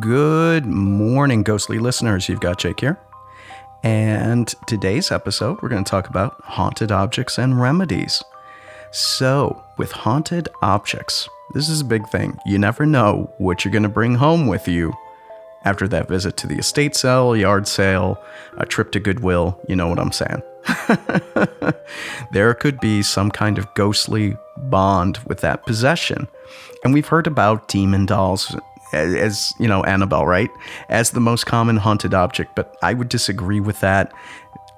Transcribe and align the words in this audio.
Good 0.00 0.64
morning, 0.64 1.42
ghostly 1.42 1.78
listeners. 1.78 2.26
You've 2.26 2.40
got 2.40 2.58
Jake 2.58 2.80
here. 2.80 2.98
And 3.82 4.48
today's 4.66 5.10
episode, 5.12 5.60
we're 5.60 5.68
going 5.68 5.84
to 5.84 5.90
talk 5.90 6.08
about 6.08 6.40
haunted 6.42 6.90
objects 6.90 7.36
and 7.38 7.60
remedies. 7.60 8.22
So, 8.92 9.62
with 9.76 9.92
haunted 9.92 10.48
objects, 10.62 11.28
this 11.52 11.68
is 11.68 11.82
a 11.82 11.84
big 11.84 12.08
thing. 12.08 12.38
You 12.46 12.58
never 12.58 12.86
know 12.86 13.30
what 13.36 13.62
you're 13.62 13.72
going 13.72 13.82
to 13.82 13.90
bring 13.90 14.14
home 14.14 14.46
with 14.46 14.66
you 14.66 14.94
after 15.64 15.86
that 15.88 16.08
visit 16.08 16.36
to 16.38 16.46
the 16.46 16.58
estate 16.58 16.96
sale, 16.96 17.36
yard 17.36 17.68
sale, 17.68 18.22
a 18.56 18.64
trip 18.64 18.92
to 18.92 19.00
Goodwill. 19.00 19.60
You 19.68 19.76
know 19.76 19.88
what 19.88 19.98
I'm 19.98 20.12
saying. 20.12 20.42
there 22.32 22.54
could 22.54 22.80
be 22.80 23.02
some 23.02 23.30
kind 23.30 23.58
of 23.58 23.66
ghostly 23.74 24.36
bond 24.56 25.18
with 25.26 25.40
that 25.40 25.66
possession. 25.66 26.26
And 26.84 26.94
we've 26.94 27.08
heard 27.08 27.26
about 27.26 27.68
demon 27.68 28.06
dolls 28.06 28.56
as, 28.92 29.54
you 29.58 29.68
know, 29.68 29.84
Annabelle, 29.84 30.26
right? 30.26 30.50
As 30.88 31.10
the 31.10 31.20
most 31.20 31.46
common 31.46 31.76
haunted 31.76 32.14
object, 32.14 32.54
but 32.54 32.76
I 32.82 32.94
would 32.94 33.08
disagree 33.08 33.60
with 33.60 33.80
that. 33.80 34.12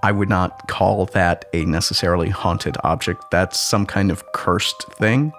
I 0.03 0.13
would 0.13 0.29
not 0.29 0.69
call 0.69 1.07
that 1.07 1.45
a 1.53 1.65
necessarily 1.65 2.29
haunted 2.29 2.77
object. 2.83 3.31
That's 3.31 3.59
some 3.59 3.87
kind 3.87 4.11
of 4.11 4.33
cursed 4.33 4.85
thing. 4.95 5.33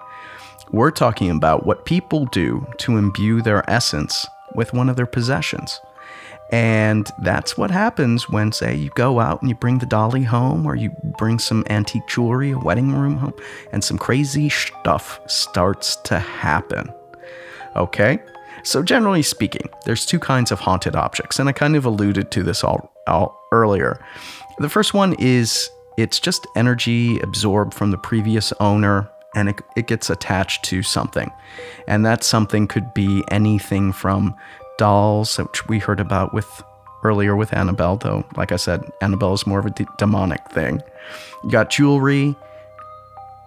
We're 0.70 0.90
talking 0.90 1.30
about 1.30 1.66
what 1.66 1.84
people 1.84 2.24
do 2.26 2.66
to 2.78 2.96
imbue 2.96 3.42
their 3.42 3.68
essence 3.70 4.26
with 4.54 4.72
one 4.72 4.88
of 4.88 4.96
their 4.96 5.06
possessions. 5.06 5.80
And 6.50 7.10
that's 7.22 7.56
what 7.58 7.70
happens 7.70 8.28
when, 8.28 8.52
say, 8.52 8.74
you 8.74 8.90
go 8.94 9.18
out 9.18 9.40
and 9.40 9.48
you 9.48 9.56
bring 9.56 9.78
the 9.78 9.86
dolly 9.86 10.22
home, 10.22 10.66
or 10.66 10.76
you 10.76 10.94
bring 11.18 11.38
some 11.38 11.64
antique 11.68 12.06
jewelry, 12.06 12.52
a 12.52 12.58
wedding 12.58 12.92
room 12.92 13.16
home, 13.16 13.34
and 13.72 13.82
some 13.82 13.98
crazy 13.98 14.48
stuff 14.48 15.20
starts 15.26 15.96
to 15.96 16.18
happen. 16.18 16.92
Okay? 17.76 18.18
So, 18.64 18.82
generally 18.82 19.22
speaking, 19.22 19.68
there's 19.84 20.06
two 20.06 20.18
kinds 20.18 20.50
of 20.50 20.60
haunted 20.60 20.96
objects, 20.96 21.38
and 21.38 21.48
I 21.48 21.52
kind 21.52 21.76
of 21.76 21.84
alluded 21.84 22.30
to 22.32 22.42
this 22.42 22.64
all, 22.64 22.92
all 23.06 23.38
earlier. 23.52 24.02
The 24.58 24.68
first 24.68 24.94
one 24.94 25.14
is 25.18 25.68
it's 25.96 26.18
just 26.18 26.46
energy 26.56 27.18
absorbed 27.20 27.74
from 27.74 27.90
the 27.90 27.98
previous 27.98 28.52
owner 28.60 29.08
and 29.36 29.48
it, 29.48 29.60
it 29.76 29.86
gets 29.86 30.10
attached 30.10 30.64
to 30.64 30.82
something. 30.82 31.30
And 31.86 32.06
that 32.06 32.22
something 32.24 32.66
could 32.66 32.94
be 32.94 33.22
anything 33.30 33.92
from 33.92 34.34
dolls, 34.78 35.38
which 35.38 35.66
we 35.68 35.78
heard 35.78 36.00
about 36.00 36.32
with 36.32 36.62
earlier 37.02 37.36
with 37.36 37.52
Annabelle, 37.52 37.96
though, 37.96 38.24
like 38.36 38.52
I 38.52 38.56
said, 38.56 38.90
Annabelle 39.00 39.34
is 39.34 39.46
more 39.46 39.58
of 39.58 39.66
a 39.66 39.74
demonic 39.98 40.48
thing. 40.50 40.82
You 41.42 41.50
got 41.50 41.70
jewelry, 41.70 42.34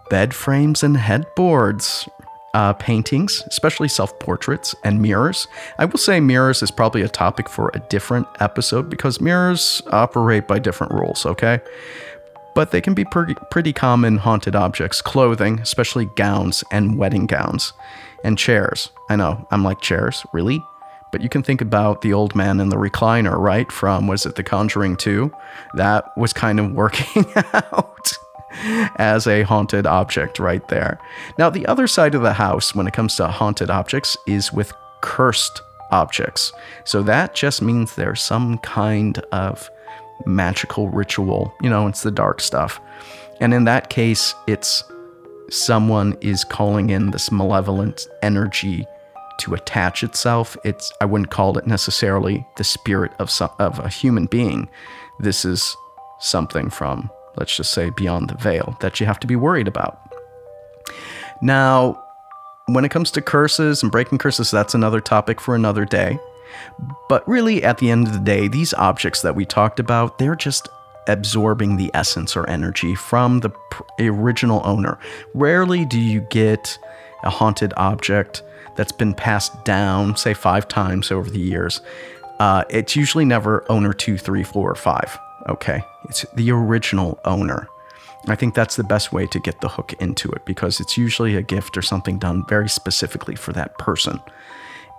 bed 0.09 0.33
frames 0.33 0.83
and 0.83 0.95
headboards, 0.95 2.07
uh, 2.53 2.73
paintings, 2.73 3.43
especially 3.47 3.87
self 3.87 4.17
portraits, 4.19 4.75
and 4.83 5.01
mirrors. 5.01 5.47
I 5.77 5.85
will 5.85 5.99
say 5.99 6.19
mirrors 6.19 6.63
is 6.63 6.71
probably 6.71 7.01
a 7.01 7.07
topic 7.07 7.49
for 7.49 7.71
a 7.73 7.79
different 7.89 8.27
episode 8.39 8.89
because 8.89 9.21
mirrors 9.21 9.81
operate 9.91 10.47
by 10.47 10.59
different 10.59 10.93
rules, 10.93 11.25
okay? 11.25 11.59
But 12.55 12.71
they 12.71 12.81
can 12.81 12.93
be 12.93 13.05
pretty, 13.05 13.35
pretty 13.51 13.73
common 13.73 14.17
haunted 14.17 14.55
objects, 14.55 15.01
clothing, 15.01 15.59
especially 15.59 16.05
gowns 16.15 16.63
and 16.71 16.97
wedding 16.97 17.27
gowns, 17.27 17.73
and 18.23 18.37
chairs. 18.37 18.89
I 19.09 19.15
know, 19.15 19.47
I'm 19.51 19.63
like, 19.63 19.81
chairs? 19.81 20.25
Really? 20.33 20.61
But 21.11 21.21
you 21.21 21.29
can 21.29 21.43
think 21.43 21.61
about 21.61 22.01
the 22.01 22.13
old 22.13 22.35
man 22.35 22.59
in 22.59 22.69
the 22.69 22.75
recliner, 22.75 23.37
right? 23.37 23.71
From, 23.71 24.07
was 24.07 24.25
it 24.25 24.35
The 24.35 24.43
Conjuring 24.43 24.97
2? 24.97 25.31
That 25.75 26.05
was 26.17 26.33
kind 26.33 26.59
of 26.59 26.73
working 26.73 27.25
out 27.53 28.11
as 28.95 29.27
a 29.27 29.43
haunted 29.43 29.85
object 29.85 30.39
right 30.39 30.67
there. 30.67 30.99
Now, 31.37 31.49
the 31.49 31.65
other 31.67 31.87
side 31.87 32.15
of 32.15 32.21
the 32.21 32.33
house 32.33 32.75
when 32.75 32.87
it 32.87 32.93
comes 32.93 33.15
to 33.15 33.27
haunted 33.27 33.69
objects 33.69 34.17
is 34.25 34.51
with 34.53 34.73
cursed 35.01 35.61
objects. 35.91 36.51
So 36.83 37.01
that 37.03 37.33
just 37.33 37.61
means 37.61 37.95
there's 37.95 38.21
some 38.21 38.57
kind 38.59 39.19
of 39.31 39.69
magical 40.25 40.89
ritual. 40.89 41.53
You 41.61 41.69
know, 41.69 41.87
it's 41.87 42.03
the 42.03 42.11
dark 42.11 42.41
stuff. 42.41 42.79
And 43.39 43.53
in 43.53 43.65
that 43.65 43.89
case, 43.89 44.33
it's 44.47 44.83
someone 45.49 46.17
is 46.21 46.43
calling 46.43 46.89
in 46.89 47.11
this 47.11 47.31
malevolent 47.31 48.07
energy 48.21 48.85
to 49.39 49.53
attach 49.53 50.03
itself. 50.03 50.57
It's 50.65 50.91
I 50.99 51.05
wouldn't 51.05 51.29
call 51.29 51.57
it 51.57 51.67
necessarily 51.67 52.45
the 52.57 52.63
spirit 52.63 53.11
of 53.19 53.29
some, 53.29 53.51
of 53.59 53.79
a 53.79 53.89
human 53.89 54.25
being. 54.25 54.67
This 55.19 55.45
is 55.45 55.75
something 56.19 56.69
from 56.69 57.09
let's 57.37 57.55
just 57.55 57.71
say 57.71 57.89
beyond 57.91 58.29
the 58.29 58.35
veil 58.35 58.77
that 58.81 58.99
you 58.99 59.05
have 59.05 59.19
to 59.19 59.27
be 59.27 59.35
worried 59.35 59.67
about. 59.67 59.99
Now, 61.41 62.03
when 62.67 62.83
it 62.83 62.89
comes 62.89 63.11
to 63.11 63.21
curses 63.21 63.83
and 63.83 63.91
breaking 63.91 64.17
curses, 64.17 64.51
that's 64.51 64.73
another 64.73 64.99
topic 64.99 65.39
for 65.39 65.55
another 65.55 65.85
day. 65.85 66.19
But 67.09 67.27
really, 67.27 67.63
at 67.63 67.77
the 67.77 67.91
end 67.91 68.07
of 68.07 68.13
the 68.13 68.19
day, 68.19 68.47
these 68.47 68.73
objects 68.73 69.21
that 69.21 69.35
we 69.35 69.45
talked 69.45 69.79
about, 69.79 70.17
they're 70.17 70.35
just 70.35 70.67
absorbing 71.07 71.77
the 71.77 71.91
essence 71.93 72.35
or 72.35 72.49
energy 72.49 72.95
from 72.95 73.39
the 73.39 73.51
original 73.99 74.61
owner. 74.65 74.99
Rarely 75.33 75.85
do 75.85 75.99
you 75.99 76.21
get 76.29 76.77
a 77.23 77.29
haunted 77.29 77.73
object 77.77 78.43
that's 78.75 78.91
been 78.91 79.13
passed 79.13 79.63
down, 79.63 80.15
say 80.15 80.33
five 80.33 80.67
times 80.67 81.11
over 81.11 81.29
the 81.29 81.39
years. 81.39 81.81
Uh, 82.39 82.63
it's 82.69 82.95
usually 82.95 83.25
never 83.25 83.65
owner 83.71 83.93
two, 83.93 84.17
three, 84.17 84.43
four, 84.43 84.71
or 84.71 84.75
five. 84.75 85.17
Okay, 85.49 85.81
it's 86.09 86.25
the 86.35 86.51
original 86.51 87.19
owner. 87.25 87.67
I 88.27 88.35
think 88.35 88.53
that's 88.53 88.75
the 88.75 88.83
best 88.83 89.13
way 89.13 89.25
to 89.27 89.39
get 89.39 89.61
the 89.61 89.69
hook 89.69 89.93
into 89.99 90.29
it 90.31 90.45
because 90.45 90.79
it's 90.79 90.97
usually 90.97 91.35
a 91.35 91.41
gift 91.41 91.77
or 91.77 91.81
something 91.81 92.17
done 92.17 92.45
very 92.47 92.67
specifically 92.67 93.35
for 93.35 93.53
that 93.53 93.77
person. 93.77 94.19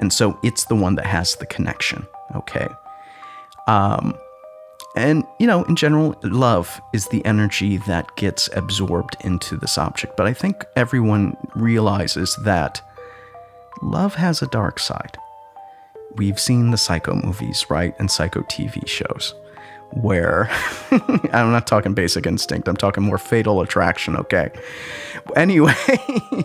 And 0.01 0.13
so 0.13 0.39
it's 0.43 0.65
the 0.65 0.75
one 0.75 0.95
that 0.95 1.07
has 1.07 1.37
the 1.37 1.47
connection. 1.47 2.07
Okay. 2.35 2.69
Um, 3.67 4.17
and, 4.97 5.25
you 5.39 5.47
know, 5.47 5.65
in 5.65 5.77
general, 5.77 6.15
love 6.23 6.81
is 6.95 7.07
the 7.09 7.25
energy 7.27 7.77
that 7.79 8.17
gets 8.17 8.49
absorbed 8.57 9.17
into 9.21 9.57
this 9.57 9.77
object. 9.77 10.17
But 10.17 10.27
I 10.27 10.33
think 10.33 10.65
everyone 10.75 11.37
realizes 11.55 12.35
that 12.45 12.81
love 13.83 14.15
has 14.15 14.41
a 14.41 14.47
dark 14.47 14.79
side. 14.79 15.19
We've 16.15 16.41
seen 16.41 16.71
the 16.71 16.79
psycho 16.79 17.15
movies, 17.15 17.67
right? 17.69 17.95
And 17.99 18.11
psycho 18.11 18.41
TV 18.43 18.89
shows 18.89 19.35
where 19.93 20.49
I'm 21.33 21.53
not 21.53 21.67
talking 21.67 21.95
basic 21.95 22.27
instinct, 22.27 22.69
I'm 22.69 22.77
talking 22.77 23.03
more 23.03 23.19
fatal 23.19 23.61
attraction, 23.61 24.17
okay? 24.17 24.51
Anyway, 25.37 25.75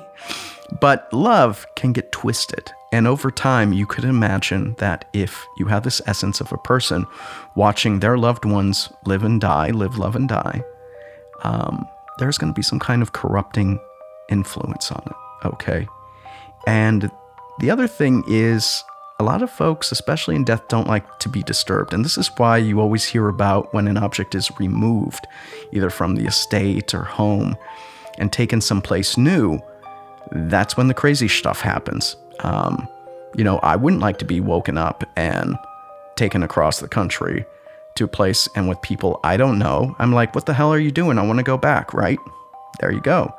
but 0.79 1.11
love 1.13 1.65
can 1.75 1.93
get 1.93 2.11
twisted. 2.11 2.71
And 2.91 3.07
over 3.07 3.31
time, 3.31 3.73
you 3.73 3.87
could 3.87 4.05
imagine 4.05 4.75
that 4.77 5.09
if 5.13 5.47
you 5.57 5.65
have 5.65 5.81
this 5.83 5.99
essence 6.05 6.39
of 6.39 6.51
a 6.51 6.57
person 6.57 7.07
watching 7.55 7.99
their 7.99 8.17
loved 8.17 8.45
ones 8.45 8.91
live 9.05 9.23
and 9.23 9.41
die, 9.41 9.71
live, 9.71 9.97
love, 9.97 10.15
and 10.15 10.29
die, 10.29 10.63
um, 11.43 11.87
there's 12.19 12.37
going 12.37 12.53
to 12.53 12.55
be 12.55 12.61
some 12.61 12.79
kind 12.79 13.01
of 13.01 13.13
corrupting 13.13 13.79
influence 14.29 14.91
on 14.91 15.03
it, 15.07 15.47
okay? 15.47 15.87
And 16.67 17.09
the 17.59 17.71
other 17.71 17.87
thing 17.87 18.23
is 18.27 18.83
a 19.23 19.25
lot 19.25 19.41
of 19.41 19.49
folks, 19.49 19.93
especially 19.93 20.35
in 20.35 20.43
death, 20.43 20.67
don't 20.67 20.87
like 20.87 21.19
to 21.19 21.29
be 21.29 21.43
disturbed. 21.43 21.93
And 21.93 22.03
this 22.03 22.17
is 22.17 22.29
why 22.35 22.57
you 22.57 22.81
always 22.81 23.05
hear 23.05 23.29
about 23.29 23.73
when 23.73 23.87
an 23.87 23.97
object 23.97 24.35
is 24.35 24.51
removed, 24.59 25.25
either 25.71 25.89
from 25.89 26.15
the 26.15 26.25
estate 26.25 26.93
or 26.93 27.03
home, 27.03 27.55
and 28.17 28.33
taken 28.33 28.59
someplace 28.59 29.17
new. 29.17 29.59
That's 30.31 30.75
when 30.75 30.89
the 30.89 30.93
crazy 30.93 31.29
stuff 31.29 31.61
happens. 31.61 32.17
Um, 32.41 32.85
you 33.35 33.45
know, 33.45 33.59
I 33.59 33.77
wouldn't 33.77 34.01
like 34.01 34.17
to 34.19 34.25
be 34.25 34.41
woken 34.41 34.77
up 34.77 35.05
and 35.15 35.57
taken 36.17 36.43
across 36.43 36.81
the 36.81 36.89
country 36.89 37.45
to 37.95 38.03
a 38.03 38.07
place 38.07 38.49
and 38.55 38.67
with 38.67 38.81
people 38.81 39.21
I 39.23 39.37
don't 39.37 39.57
know. 39.57 39.95
I'm 39.99 40.11
like, 40.11 40.35
what 40.35 40.47
the 40.47 40.53
hell 40.53 40.73
are 40.73 40.79
you 40.79 40.91
doing? 40.91 41.17
I 41.17 41.25
want 41.25 41.39
to 41.39 41.43
go 41.43 41.57
back, 41.57 41.93
right? 41.93 42.19
There 42.81 42.91
you 42.91 43.01
go. 43.01 43.33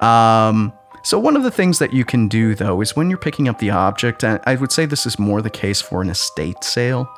Um, 0.00 0.72
so, 1.02 1.18
one 1.18 1.36
of 1.36 1.42
the 1.42 1.50
things 1.50 1.78
that 1.78 1.92
you 1.92 2.04
can 2.04 2.28
do 2.28 2.54
though 2.54 2.80
is 2.80 2.96
when 2.96 3.08
you're 3.08 3.18
picking 3.18 3.48
up 3.48 3.58
the 3.58 3.70
object, 3.70 4.24
and 4.24 4.40
I 4.44 4.56
would 4.56 4.72
say 4.72 4.86
this 4.86 5.06
is 5.06 5.18
more 5.18 5.42
the 5.42 5.50
case 5.50 5.80
for 5.80 6.02
an 6.02 6.10
estate 6.10 6.62
sale, 6.62 7.08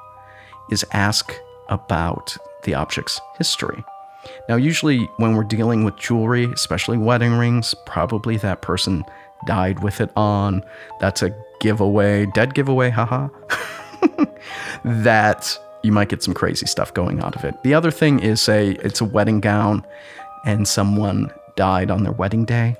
is 0.71 0.85
ask 0.93 1.33
about 1.69 2.37
the 2.65 2.75
object's 2.75 3.21
history. 3.39 3.85
Now, 4.49 4.57
usually 4.57 5.09
when 5.17 5.35
we're 5.35 5.45
dealing 5.45 5.85
with 5.85 5.97
jewelry, 5.97 6.45
especially 6.53 6.99
wedding 6.99 7.33
rings, 7.33 7.75
probably 7.87 8.37
that 8.39 8.61
person 8.61 9.05
died 9.47 9.83
with 9.83 10.01
it 10.01 10.11
on. 10.17 10.63
That's 11.01 11.23
a 11.23 11.35
giveaway, 11.61 12.27
dead 12.27 12.55
giveaway, 12.55 12.91
haha. 12.91 13.29
that 14.85 15.59
you 15.83 15.93
might 15.93 16.09
get 16.09 16.23
some 16.23 16.35
crazy 16.35 16.67
stuff 16.67 16.93
going 16.93 17.21
out 17.21 17.37
of 17.37 17.45
it. 17.45 17.63
The 17.63 17.75
other 17.75 17.91
thing 17.91 18.21
is, 18.21 18.41
say, 18.41 18.73
it's 18.83 19.01
a 19.01 19.05
wedding 19.05 19.41
gown 19.41 19.87
and 20.45 20.67
someone 20.69 21.33
died 21.57 21.91
on 21.91 22.03
their 22.03 22.13
wedding 22.13 22.45
day. 22.45 22.77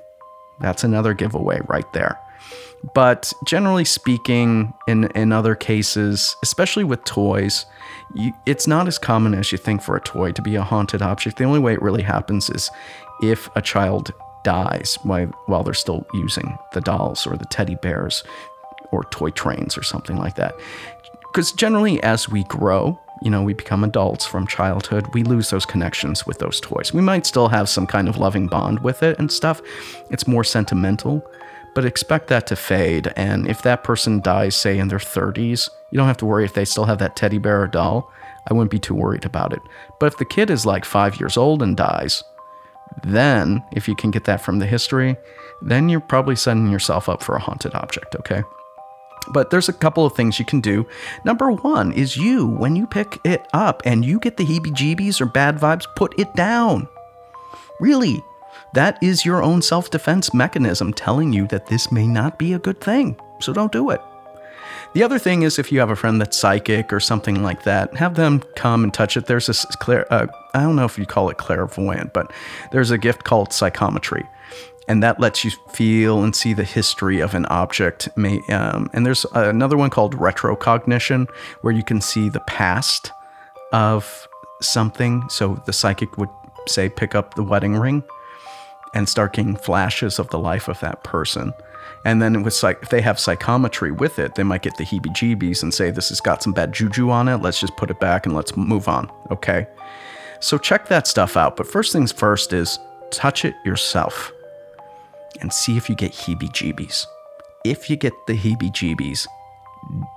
That's 0.61 0.85
another 0.85 1.15
giveaway 1.15 1.61
right 1.69 1.91
there. 1.93 2.19
But 2.95 3.33
generally 3.45 3.85
speaking, 3.85 4.73
in, 4.87 5.05
in 5.15 5.33
other 5.33 5.55
cases, 5.55 6.37
especially 6.43 6.85
with 6.85 7.05
toys, 7.05 7.67
you, 8.15 8.33
it's 8.47 8.67
not 8.67 8.89
as 8.89 8.99
common 8.99 9.35
as 9.35 9.53
you 9.53 9.59
think 9.59 9.83
for 9.83 9.97
a 9.97 10.01
toy 10.01 10.33
to 10.33 10.43
be 10.43 10.57
a 10.57 10.63
haunted 10.63 11.03
object. 11.03 11.37
The 11.37 11.45
only 11.45 11.59
way 11.59 11.75
it 11.75 11.83
really 11.83 12.03
happens 12.03 12.49
is 12.49 12.71
if 13.23 13.51
a 13.55 13.61
child 13.61 14.13
dies 14.45 14.99
while, 15.03 15.27
while 15.47 15.63
they're 15.63 15.75
still 15.75 16.07
using 16.15 16.57
the 16.73 16.81
dolls 16.81 17.27
or 17.27 17.37
the 17.37 17.45
teddy 17.47 17.75
bears 17.77 18.25
or 18.93 19.05
toy 19.05 19.31
trains 19.31 19.77
or 19.77 19.83
something 19.83 20.17
like 20.17 20.37
that. 20.37 20.55
Because 21.21 21.53
generally, 21.53 22.03
as 22.03 22.29
we 22.29 22.45
grow, 22.45 22.99
you 23.23 23.31
know, 23.31 23.43
we 23.43 23.55
become 23.55 23.85
adults 23.85 24.25
from 24.27 24.47
childhood, 24.47 25.07
we 25.15 25.23
lose 25.23 25.51
those 25.51 25.67
connections 25.67 26.27
with 26.27 26.39
those 26.39 26.61
toys. 26.61 26.93
We 26.93 27.01
might 27.01 27.27
still 27.27 27.49
have 27.49 27.69
some 27.69 27.87
kind 27.87 28.09
of 28.09 28.17
loving 28.17 28.47
bond 28.47 28.81
with 28.81 29.03
it 29.03 29.19
and 29.19 29.31
stuff. 29.31 29.61
It's 30.11 30.27
more 30.27 30.45
sentimental, 30.45 31.23
but 31.75 31.85
expect 31.85 32.29
that 32.29 32.47
to 32.49 32.57
fade. 32.57 33.13
And 33.17 33.47
if 33.47 33.63
that 33.63 33.85
person 33.85 34.21
dies, 34.21 34.57
say 34.57 34.79
in 34.79 34.89
their 34.89 34.99
30s, 34.99 35.69
you 35.91 35.99
don't 35.99 36.07
have 36.07 36.17
to 36.19 36.27
worry 36.27 36.45
if 36.45 36.55
they 36.55 36.65
still 36.65 36.85
have 36.85 36.99
that 36.99 37.17
teddy 37.17 37.39
bear 37.39 37.63
or 37.63 37.67
doll. 37.67 38.11
I 38.49 38.55
wouldn't 38.55 38.71
be 38.71 38.79
too 38.79 38.95
worried 38.95 39.25
about 39.25 39.53
it. 39.53 39.61
But 39.99 40.07
if 40.07 40.19
the 40.19 40.25
kid 40.25 40.51
is 40.51 40.65
like 40.65 40.85
five 40.85 41.21
years 41.21 41.37
old 41.37 41.63
and 41.63 41.77
dies, 41.77 42.25
then 43.05 43.63
if 43.73 43.87
you 43.87 43.95
can 43.95 44.11
get 44.11 44.25
that 44.25 44.41
from 44.41 44.59
the 44.59 44.67
history, 44.67 45.17
then 45.63 45.89
you're 45.89 46.01
probably 46.01 46.37
setting 46.37 46.71
yourself 46.71 47.09
up 47.09 47.23
for 47.23 47.37
a 47.37 47.41
haunted 47.41 47.75
object, 47.75 48.17
okay? 48.17 48.43
But 49.29 49.51
there's 49.51 49.69
a 49.69 49.75
couple 49.75 50.07
of 50.07 50.15
things 50.15 50.39
you 50.39 50.45
can 50.45 50.61
do. 50.61 50.87
Number 51.25 51.53
one 51.53 51.93
is 51.93 52.17
you, 52.17 52.47
when 52.47 52.77
you 52.77 52.87
pick 52.87 53.19
it 53.25 53.47
up 53.53 53.83
and 53.85 54.05
you 54.05 54.19
get 54.19 54.37
the 54.37 54.45
heebie 54.45 54.75
jeebies 54.75 55.21
or 55.21 55.27
bad 55.27 55.59
vibes, 55.59 55.87
put 55.97 56.19
it 56.19 56.35
down. 56.35 56.89
Really, 57.81 58.23
that 58.75 59.03
is 59.03 59.25
your 59.25 59.43
own 59.43 59.63
self 59.63 59.91
defense 59.91 60.33
mechanism 60.35 60.93
telling 60.93 61.33
you 61.33 61.47
that 61.49 61.67
this 61.67 61.91
may 61.91 62.07
not 62.07 62.39
be 62.39 62.53
a 62.53 62.59
good 62.59 62.81
thing. 62.81 63.19
So 63.41 63.53
don't 63.53 63.73
do 63.73 63.91
it. 63.91 64.01
The 64.93 65.05
other 65.05 65.21
thing 65.21 65.43
is 65.43 65.59
if 65.59 65.71
you 65.71 65.79
have 65.79 65.91
a 65.91 65.97
friend 65.97 66.21
that's 66.21 66.37
psychic 66.37 66.93
or 66.93 66.99
something 66.99 67.43
like 67.45 67.63
that, 67.63 67.95
have 67.97 68.17
them 68.17 68.41
come 68.57 68.83
and 68.83 68.93
touch 68.93 69.17
it. 69.17 69.27
There's 69.27 69.47
this 69.47 69.65
clear, 69.65 70.05
uh, 70.11 70.27
I 70.53 70.63
don't 70.63 70.75
know 70.75 70.85
if 70.85 70.99
you 70.99 71.07
call 71.07 71.31
it 71.31 71.39
clairvoyant, 71.39 72.13
but 72.13 72.33
there's 72.73 72.91
a 72.91 72.99
gift 72.99 73.23
called 73.23 73.53
psychometry 73.53 74.27
and 74.89 75.03
that 75.03 75.21
lets 75.21 75.45
you 75.45 75.53
feel 75.69 76.25
and 76.25 76.35
see 76.35 76.53
the 76.53 76.65
history 76.65 77.21
of 77.21 77.35
an 77.35 77.47
object. 77.47 78.09
Um, 78.19 78.91
and 78.93 79.07
there's 79.07 79.25
another 79.35 79.77
one 79.77 79.91
called 79.91 80.17
retrocognition, 80.17 81.29
where 81.61 81.73
you 81.73 81.85
can 81.85 82.01
see 82.01 82.29
the 82.29 82.41
past 82.41 83.13
of 83.73 84.27
something. 84.61 85.29
So 85.29 85.63
the 85.67 85.73
psychic 85.73 86.19
would 86.19 86.29
say, 86.67 86.89
pick 86.89 87.15
up 87.15 87.35
the 87.35 87.45
wedding 87.45 87.77
ring 87.77 88.03
and 88.93 89.09
start 89.09 89.35
getting 89.35 89.55
flashes 89.55 90.19
of 90.19 90.29
the 90.31 90.39
life 90.39 90.67
of 90.67 90.81
that 90.81 91.05
person. 91.05 91.53
And 92.05 92.21
then 92.21 92.43
with 92.43 92.55
psych- 92.55 92.83
if 92.83 92.89
they 92.89 93.01
have 93.03 93.21
psychometry 93.21 93.93
with 93.93 94.19
it, 94.19 94.35
they 94.35 94.43
might 94.43 94.63
get 94.63 94.77
the 94.77 94.85
heebie-jeebies 94.85 95.63
and 95.63 95.73
say, 95.73 95.91
"This 95.91 96.09
has 96.09 96.21
got 96.21 96.43
some 96.43 96.53
bad 96.53 96.73
juju 96.73 97.11
on 97.11 97.29
it. 97.29 97.37
Let's 97.37 97.61
just 97.61 97.77
put 97.77 97.91
it 97.91 98.01
back 98.01 98.27
and 98.27 98.35
let's 98.35 98.57
move 98.57 98.89
on." 98.89 99.09
Okay. 99.31 99.69
So 100.41 100.59
check 100.59 100.89
that 100.89 101.07
stuff 101.07 101.37
out. 101.37 101.57
But 101.57 101.67
first 101.69 101.93
things 101.93 102.11
first 102.11 102.53
is 102.53 102.79
touch 103.11 103.45
it 103.45 103.55
yourself 103.65 104.33
and 105.41 105.53
see 105.53 105.77
if 105.77 105.89
you 105.89 105.95
get 105.95 106.13
heebie 106.13 106.51
jeebies. 106.51 107.07
If 107.65 107.91
you 107.91 107.97
get 107.97 108.13
the 108.27 108.35
heebie 108.35 108.73
jeebies, 108.73 109.27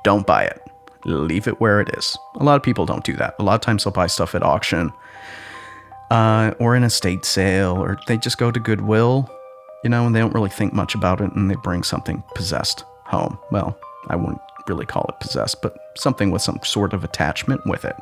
don't 0.04 0.26
buy 0.26 0.46
it. 0.46 0.62
Leave 1.06 1.48
it 1.48 1.60
where 1.60 1.82
it 1.82 1.90
is. 1.98 2.18
A 2.36 2.44
lot 2.44 2.56
of 2.56 2.64
people 2.64 2.86
don't 2.86 3.04
do 3.04 3.14
that. 3.18 3.36
A 3.40 3.44
lot 3.44 3.56
of 3.56 3.62
times 3.62 3.84
they'll 3.84 3.94
buy 3.94 4.08
stuff 4.08 4.36
at 4.36 4.44
auction 4.44 4.94
uh, 6.12 6.54
or 6.60 6.76
in 6.76 6.84
a 6.84 6.90
state 6.90 7.26
sale, 7.26 7.76
or 7.76 7.98
they 8.08 8.18
just 8.18 8.38
go 8.38 8.52
to 8.52 8.60
Goodwill, 8.60 9.30
you 9.84 9.90
know, 9.90 10.06
and 10.06 10.16
they 10.16 10.20
don't 10.20 10.34
really 10.34 10.50
think 10.50 10.74
much 10.74 10.96
about 10.96 11.20
it 11.22 11.32
and 11.34 11.50
they 11.50 11.56
bring 11.56 11.84
something 11.84 12.24
possessed 12.36 12.86
home. 13.06 13.38
Well, 13.52 13.78
I 14.08 14.16
wouldn't 14.16 14.42
really 14.68 14.86
call 14.86 15.06
it 15.10 15.20
possessed, 15.20 15.62
but 15.62 15.76
something 15.98 16.32
with 16.32 16.42
some 16.42 16.60
sort 16.64 16.94
of 16.94 17.04
attachment 17.04 17.66
with 17.66 17.84
it. 17.84 17.96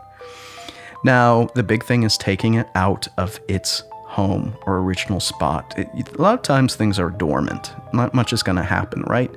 Now, 1.04 1.50
the 1.56 1.64
big 1.64 1.84
thing 1.84 2.04
is 2.04 2.18
taking 2.18 2.56
it 2.56 2.68
out 2.76 3.08
of 3.18 3.40
its 3.48 3.84
home 4.12 4.54
or 4.66 4.80
original 4.80 5.22
spot. 5.22 5.74
It, 5.78 5.88
a 6.18 6.22
lot 6.22 6.34
of 6.34 6.42
times 6.42 6.76
things 6.76 7.00
are 7.00 7.10
dormant, 7.10 7.74
not 7.94 8.14
much 8.14 8.34
is 8.34 8.44
going 8.44 8.58
to 8.58 8.64
happen, 8.64 9.04
right? 9.04 9.32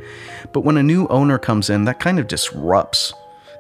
But 0.53 0.63
when 0.63 0.77
a 0.77 0.83
new 0.83 1.07
owner 1.09 1.39
comes 1.39 1.71
in, 1.71 1.85
that 1.85 2.01
kind 2.01 2.19
of 2.19 2.27
disrupts 2.27 3.15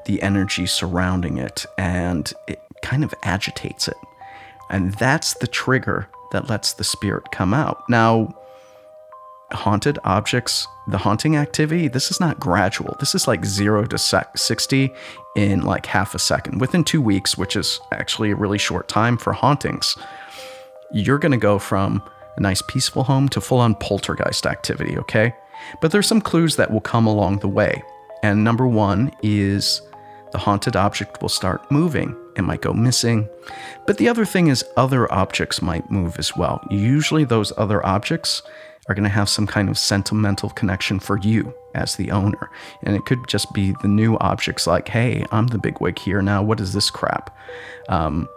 the 0.06 0.20
energy 0.22 0.66
surrounding 0.66 1.38
it 1.38 1.66
and 1.78 2.32
it 2.48 2.60
kind 2.82 3.04
of 3.04 3.14
agitates 3.22 3.86
it. 3.86 3.96
And 4.70 4.92
that's 4.94 5.34
the 5.34 5.46
trigger 5.46 6.08
that 6.32 6.50
lets 6.50 6.72
the 6.72 6.84
spirit 6.84 7.30
come 7.30 7.54
out. 7.54 7.88
Now, 7.88 8.36
haunted 9.52 10.00
objects, 10.02 10.66
the 10.88 10.98
haunting 10.98 11.36
activity, 11.36 11.86
this 11.86 12.10
is 12.10 12.18
not 12.18 12.40
gradual. 12.40 12.96
This 12.98 13.14
is 13.14 13.28
like 13.28 13.44
zero 13.44 13.84
to 13.84 13.98
60 14.34 14.92
in 15.36 15.62
like 15.62 15.86
half 15.86 16.16
a 16.16 16.18
second, 16.18 16.60
within 16.60 16.82
two 16.82 17.00
weeks, 17.00 17.38
which 17.38 17.54
is 17.54 17.78
actually 17.92 18.32
a 18.32 18.36
really 18.36 18.58
short 18.58 18.88
time 18.88 19.16
for 19.16 19.32
hauntings 19.32 19.96
you're 20.94 21.18
going 21.18 21.32
to 21.32 21.38
go 21.38 21.58
from 21.58 22.02
a 22.36 22.40
nice 22.40 22.62
peaceful 22.62 23.04
home 23.04 23.28
to 23.30 23.40
full 23.40 23.58
on 23.58 23.74
poltergeist 23.74 24.46
activity, 24.46 24.96
okay? 24.98 25.34
But 25.80 25.90
there's 25.90 26.06
some 26.06 26.20
clues 26.20 26.56
that 26.56 26.70
will 26.70 26.80
come 26.80 27.06
along 27.06 27.38
the 27.38 27.48
way. 27.48 27.82
And 28.22 28.42
number 28.42 28.66
one 28.66 29.12
is 29.22 29.82
the 30.32 30.38
haunted 30.38 30.76
object 30.76 31.20
will 31.20 31.28
start 31.28 31.70
moving. 31.70 32.16
It 32.36 32.42
might 32.42 32.62
go 32.62 32.72
missing. 32.72 33.28
But 33.86 33.98
the 33.98 34.08
other 34.08 34.24
thing 34.24 34.48
is, 34.48 34.64
other 34.76 35.12
objects 35.12 35.60
might 35.60 35.90
move 35.90 36.18
as 36.18 36.36
well. 36.36 36.66
Usually, 36.70 37.24
those 37.24 37.52
other 37.56 37.84
objects 37.84 38.42
are 38.88 38.94
going 38.94 39.04
to 39.04 39.10
have 39.10 39.28
some 39.28 39.46
kind 39.46 39.68
of 39.68 39.78
sentimental 39.78 40.50
connection 40.50 40.98
for 41.00 41.18
you 41.18 41.54
as 41.74 41.96
the 41.96 42.10
owner. 42.10 42.50
And 42.82 42.94
it 42.96 43.04
could 43.04 43.26
just 43.28 43.52
be 43.52 43.74
the 43.82 43.88
new 43.88 44.18
objects 44.18 44.66
like, 44.66 44.88
hey, 44.88 45.24
I'm 45.30 45.48
the 45.48 45.58
big 45.58 45.80
wig 45.80 45.98
here 45.98 46.22
now. 46.22 46.42
What 46.42 46.60
is 46.60 46.72
this 46.72 46.90
crap? 46.90 47.36
Um, 47.88 48.28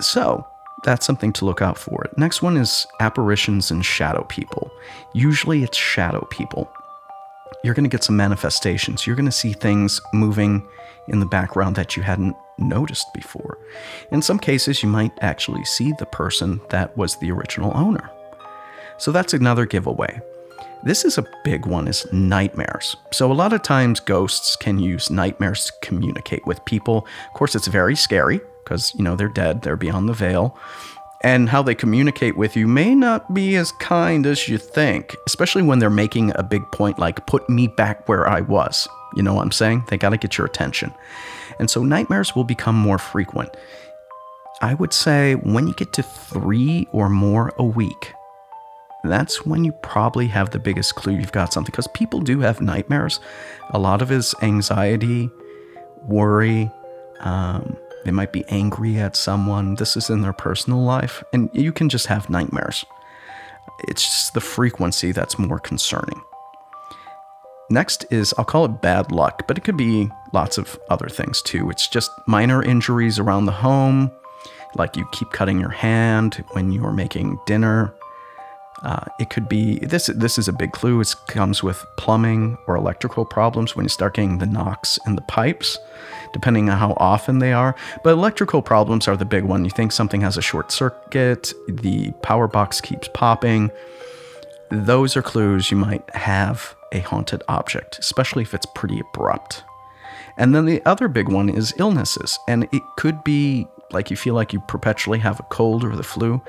so, 0.00 0.46
that's 0.82 1.06
something 1.06 1.32
to 1.34 1.44
look 1.44 1.62
out 1.62 1.78
for. 1.78 2.06
Next 2.16 2.42
one 2.42 2.56
is 2.56 2.86
apparitions 3.00 3.70
and 3.70 3.84
shadow 3.84 4.24
people. 4.28 4.70
Usually 5.14 5.62
it's 5.62 5.78
shadow 5.78 6.26
people. 6.30 6.70
You're 7.62 7.74
going 7.74 7.84
to 7.84 7.90
get 7.90 8.02
some 8.02 8.16
manifestations. 8.16 9.06
You're 9.06 9.16
going 9.16 9.26
to 9.26 9.32
see 9.32 9.52
things 9.52 10.00
moving 10.12 10.66
in 11.08 11.20
the 11.20 11.26
background 11.26 11.76
that 11.76 11.96
you 11.96 12.02
hadn't 12.02 12.36
noticed 12.58 13.06
before. 13.14 13.58
In 14.10 14.22
some 14.22 14.38
cases, 14.38 14.82
you 14.82 14.88
might 14.88 15.12
actually 15.20 15.64
see 15.64 15.92
the 15.98 16.06
person 16.06 16.60
that 16.70 16.96
was 16.96 17.16
the 17.16 17.30
original 17.30 17.72
owner. 17.76 18.10
So 18.98 19.12
that's 19.12 19.34
another 19.34 19.66
giveaway. 19.66 20.20
This 20.84 21.04
is 21.04 21.16
a 21.16 21.26
big 21.44 21.66
one 21.66 21.86
is 21.86 22.06
nightmares. 22.12 22.96
So 23.12 23.30
a 23.30 23.34
lot 23.34 23.52
of 23.52 23.62
times 23.62 24.00
ghosts 24.00 24.56
can 24.56 24.80
use 24.80 25.10
nightmares 25.10 25.66
to 25.66 25.72
communicate 25.80 26.44
with 26.44 26.64
people. 26.64 27.06
Of 27.28 27.34
course, 27.34 27.54
it's 27.54 27.68
very 27.68 27.94
scary 27.94 28.40
because, 28.64 28.94
you 28.94 29.02
know, 29.02 29.16
they're 29.16 29.28
dead, 29.28 29.62
they're 29.62 29.76
beyond 29.76 30.08
the 30.08 30.14
veil. 30.14 30.58
And 31.24 31.48
how 31.48 31.62
they 31.62 31.74
communicate 31.74 32.36
with 32.36 32.56
you 32.56 32.66
may 32.66 32.94
not 32.94 33.32
be 33.32 33.54
as 33.54 33.70
kind 33.72 34.26
as 34.26 34.48
you 34.48 34.58
think, 34.58 35.14
especially 35.26 35.62
when 35.62 35.78
they're 35.78 35.90
making 35.90 36.32
a 36.34 36.42
big 36.42 36.62
point 36.72 36.98
like, 36.98 37.26
put 37.26 37.48
me 37.48 37.68
back 37.68 38.08
where 38.08 38.28
I 38.28 38.40
was. 38.40 38.88
You 39.14 39.22
know 39.22 39.34
what 39.34 39.42
I'm 39.42 39.52
saying? 39.52 39.84
They 39.88 39.96
got 39.96 40.10
to 40.10 40.16
get 40.16 40.36
your 40.36 40.46
attention. 40.46 40.92
And 41.60 41.70
so 41.70 41.84
nightmares 41.84 42.34
will 42.34 42.44
become 42.44 42.74
more 42.74 42.98
frequent. 42.98 43.56
I 44.60 44.74
would 44.74 44.92
say 44.92 45.34
when 45.34 45.68
you 45.68 45.74
get 45.74 45.92
to 45.94 46.02
three 46.02 46.88
or 46.92 47.08
more 47.08 47.52
a 47.56 47.64
week, 47.64 48.14
that's 49.04 49.44
when 49.44 49.64
you 49.64 49.72
probably 49.82 50.28
have 50.28 50.50
the 50.50 50.58
biggest 50.58 50.94
clue 50.94 51.14
you've 51.14 51.32
got 51.32 51.52
something 51.52 51.70
because 51.70 51.88
people 51.88 52.20
do 52.20 52.40
have 52.40 52.60
nightmares. 52.60 53.20
A 53.70 53.78
lot 53.78 54.02
of 54.02 54.12
it 54.12 54.16
is 54.16 54.34
anxiety, 54.42 55.30
worry, 56.04 56.70
um, 57.20 57.76
they 58.04 58.10
might 58.10 58.32
be 58.32 58.44
angry 58.48 58.98
at 58.98 59.16
someone. 59.16 59.76
This 59.76 59.96
is 59.96 60.10
in 60.10 60.22
their 60.22 60.32
personal 60.32 60.82
life, 60.82 61.22
and 61.32 61.50
you 61.52 61.72
can 61.72 61.88
just 61.88 62.06
have 62.06 62.30
nightmares. 62.30 62.84
It's 63.88 64.02
just 64.02 64.34
the 64.34 64.40
frequency 64.40 65.12
that's 65.12 65.38
more 65.38 65.58
concerning. 65.58 66.20
Next 67.70 68.04
is, 68.10 68.34
I'll 68.36 68.44
call 68.44 68.64
it 68.66 68.82
bad 68.82 69.12
luck, 69.12 69.46
but 69.46 69.56
it 69.56 69.64
could 69.64 69.76
be 69.76 70.10
lots 70.32 70.58
of 70.58 70.78
other 70.90 71.08
things 71.08 71.40
too. 71.40 71.70
It's 71.70 71.88
just 71.88 72.10
minor 72.26 72.62
injuries 72.62 73.18
around 73.18 73.46
the 73.46 73.52
home, 73.52 74.10
like 74.74 74.96
you 74.96 75.06
keep 75.12 75.30
cutting 75.30 75.58
your 75.58 75.70
hand 75.70 76.44
when 76.52 76.70
you're 76.72 76.92
making 76.92 77.38
dinner, 77.46 77.94
uh, 78.82 79.04
it 79.20 79.30
could 79.30 79.48
be 79.48 79.78
this. 79.78 80.06
This 80.06 80.38
is 80.38 80.48
a 80.48 80.52
big 80.52 80.72
clue. 80.72 81.00
It 81.00 81.14
comes 81.28 81.62
with 81.62 81.84
plumbing 81.96 82.58
or 82.66 82.76
electrical 82.76 83.24
problems 83.24 83.76
when 83.76 83.84
you 83.84 83.88
start 83.88 84.14
getting 84.14 84.38
the 84.38 84.46
knocks 84.46 84.98
in 85.06 85.14
the 85.14 85.22
pipes, 85.22 85.78
depending 86.32 86.68
on 86.68 86.78
how 86.78 86.94
often 86.96 87.38
they 87.38 87.52
are. 87.52 87.76
But 88.02 88.10
electrical 88.10 88.60
problems 88.60 89.06
are 89.06 89.16
the 89.16 89.24
big 89.24 89.44
one. 89.44 89.64
You 89.64 89.70
think 89.70 89.92
something 89.92 90.20
has 90.22 90.36
a 90.36 90.42
short 90.42 90.72
circuit, 90.72 91.52
the 91.68 92.10
power 92.22 92.48
box 92.48 92.80
keeps 92.80 93.08
popping. 93.08 93.70
Those 94.70 95.16
are 95.16 95.22
clues 95.22 95.70
you 95.70 95.76
might 95.76 96.08
have 96.14 96.74
a 96.92 97.00
haunted 97.00 97.42
object, 97.48 97.98
especially 97.98 98.42
if 98.42 98.54
it's 98.54 98.66
pretty 98.74 99.00
abrupt. 99.00 99.62
And 100.38 100.54
then 100.54 100.64
the 100.64 100.82
other 100.86 101.08
big 101.08 101.28
one 101.28 101.48
is 101.48 101.74
illnesses, 101.76 102.38
and 102.48 102.64
it 102.72 102.82
could 102.96 103.22
be 103.22 103.68
like 103.92 104.10
you 104.10 104.16
feel 104.16 104.34
like 104.34 104.52
you 104.52 104.60
perpetually 104.60 105.18
have 105.18 105.40
a 105.40 105.44
cold 105.44 105.84
or 105.84 105.94
the 105.96 106.02
flu, 106.02 106.40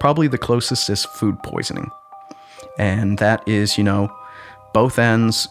probably 0.00 0.28
the 0.28 0.38
closest 0.38 0.88
is 0.90 1.04
food 1.04 1.38
poisoning. 1.42 1.90
And 2.78 3.18
that 3.18 3.46
is, 3.46 3.76
you 3.76 3.84
know, 3.84 4.14
both 4.72 4.98
ends 4.98 5.48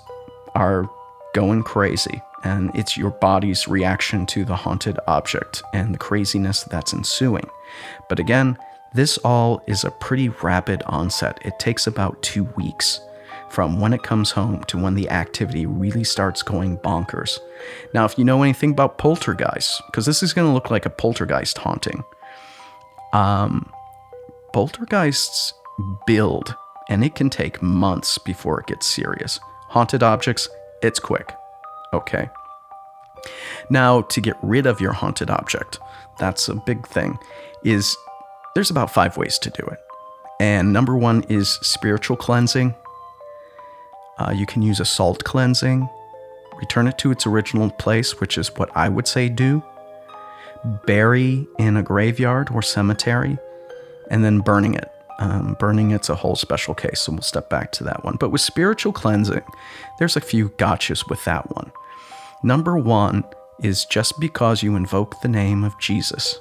are 0.56 0.90
going 1.34 1.64
crazy. 1.64 2.22
And 2.44 2.72
it's 2.74 2.98
your 2.98 3.12
body's 3.12 3.68
reaction 3.68 4.26
to 4.28 4.44
the 4.44 4.56
haunted 4.56 4.98
object 5.08 5.62
and 5.74 5.94
the 5.94 6.00
craziness 6.00 6.64
that's 6.64 6.94
ensuing. 6.94 7.48
But 8.10 8.20
again, 8.20 8.58
this 8.94 9.18
all 9.20 9.62
is 9.68 9.84
a 9.84 9.92
pretty 9.92 10.30
rapid 10.30 10.82
onset. 10.88 11.40
It 11.46 11.60
takes 11.60 11.88
about 11.88 12.22
two 12.24 12.46
weeks 12.56 13.00
from 13.52 13.80
when 13.82 13.94
it 13.94 14.02
comes 14.02 14.32
home 14.32 14.64
to 14.64 14.78
when 14.78 14.96
the 14.96 15.10
activity 15.10 15.66
really 15.66 16.06
starts 16.06 16.42
going 16.42 16.78
bonkers. 16.78 17.38
Now, 17.94 18.06
if 18.06 18.18
you 18.18 18.24
know 18.24 18.44
anything 18.44 18.72
about 18.72 18.98
poltergeists, 18.98 19.82
because 19.88 20.06
this 20.06 20.24
is 20.24 20.34
going 20.34 20.48
to 20.48 20.54
look 20.54 20.72
like 20.72 20.86
a 20.86 20.90
poltergeist 20.90 21.58
haunting, 21.58 22.04
um, 23.14 23.70
poltergeists 24.54 25.54
build 26.08 26.56
and 26.90 27.04
it 27.04 27.16
can 27.16 27.30
take 27.30 27.62
months 27.62 28.18
before 28.18 28.60
it 28.62 28.68
gets 28.68 28.88
serious. 28.88 29.40
Haunted 29.68 30.02
objects, 30.02 30.48
it's 30.82 31.00
quick. 31.00 31.34
Okay. 31.94 32.30
Now, 33.70 34.02
to 34.02 34.22
get 34.22 34.38
rid 34.42 34.66
of 34.66 34.82
your 34.82 34.94
haunted 34.94 35.30
object, 35.30 35.80
that's 36.20 36.48
a 36.50 36.56
big 36.56 36.88
thing, 36.88 37.18
is 37.64 37.96
there's 38.56 38.72
about 38.72 38.92
five 38.92 39.18
ways 39.18 39.38
to 39.40 39.50
do 39.50 39.64
it. 39.68 39.80
And 40.40 40.74
number 40.74 40.96
one 40.96 41.24
is 41.30 41.50
spiritual 41.62 42.18
cleansing. 42.18 42.76
Uh, 44.18 44.32
you 44.32 44.46
can 44.46 44.62
use 44.62 44.80
a 44.80 44.86
salt 44.86 45.24
cleansing, 45.24 45.88
return 46.60 46.88
it 46.88 46.98
to 47.00 47.12
its 47.12 47.26
original 47.26 47.70
place, 47.72 48.20
which 48.20 48.38
is 48.38 48.56
what 48.56 48.70
I 48.76 48.90
would 48.90 49.08
say 49.08 49.30
do. 49.30 49.64
Bury 50.86 51.48
in 51.58 51.78
a 51.78 51.84
graveyard 51.84 52.50
or 52.52 52.62
cemetery, 52.62 53.38
and 54.10 54.24
then 54.24 54.40
burning 54.40 54.76
it. 54.76 54.92
Um, 55.20 55.56
burning 55.60 55.92
it's 55.92 56.10
a 56.10 56.16
whole 56.16 56.36
special 56.36 56.74
case, 56.74 57.02
so 57.02 57.12
we'll 57.12 57.22
step 57.22 57.50
back 57.50 57.72
to 57.74 57.84
that 57.84 58.04
one. 58.04 58.18
But 58.20 58.30
with 58.30 58.42
spiritual 58.42 58.92
cleansing, 58.92 59.44
there's 60.00 60.16
a 60.16 60.22
few 60.22 60.50
gotchas 60.52 61.10
with 61.10 61.24
that 61.26 61.56
one. 61.56 61.72
Number 62.44 62.78
one 62.78 63.24
is 63.62 63.86
just 63.86 64.20
because 64.20 64.64
you 64.64 64.76
invoke 64.76 65.22
the 65.22 65.28
name 65.28 65.64
of 65.64 65.78
Jesus 65.80 66.40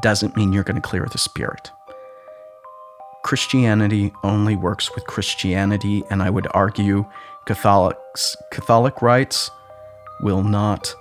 doesn't 0.00 0.36
mean 0.36 0.52
you're 0.52 0.64
going 0.64 0.80
to 0.80 0.88
clear 0.88 1.06
the 1.10 1.18
spirit. 1.18 1.70
Christianity 3.22 4.12
only 4.24 4.56
works 4.56 4.94
with 4.94 5.06
Christianity, 5.06 6.02
and 6.10 6.22
I 6.22 6.30
would 6.30 6.48
argue 6.52 7.06
Catholics, 7.46 8.36
Catholic 8.50 9.00
rites 9.00 9.50
will 10.20 10.42
not 10.42 10.94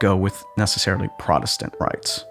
go 0.00 0.16
with 0.16 0.44
necessarily 0.56 1.08
Protestant 1.18 1.74
rites. 1.80 2.24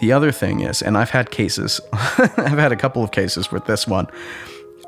The 0.00 0.12
other 0.12 0.32
thing 0.32 0.60
is, 0.60 0.82
and 0.82 0.96
I've 0.96 1.10
had 1.10 1.30
cases, 1.30 1.80
I've 1.92 2.58
had 2.58 2.72
a 2.72 2.76
couple 2.76 3.04
of 3.04 3.12
cases 3.12 3.52
with 3.52 3.66
this 3.66 3.86
one. 3.86 4.08